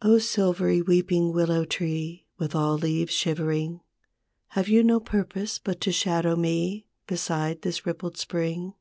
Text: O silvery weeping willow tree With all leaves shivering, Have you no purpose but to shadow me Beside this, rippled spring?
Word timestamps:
O 0.00 0.16
silvery 0.18 0.80
weeping 0.80 1.34
willow 1.34 1.66
tree 1.66 2.24
With 2.38 2.54
all 2.54 2.76
leaves 2.78 3.12
shivering, 3.12 3.82
Have 4.56 4.68
you 4.70 4.82
no 4.82 5.00
purpose 5.00 5.58
but 5.58 5.82
to 5.82 5.92
shadow 5.92 6.34
me 6.34 6.86
Beside 7.06 7.60
this, 7.60 7.84
rippled 7.84 8.16
spring? 8.16 8.72